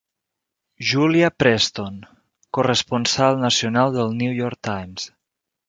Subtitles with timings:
[0.91, 1.99] Julia Preston,
[2.59, 5.09] corresponsal nacional del New York Times.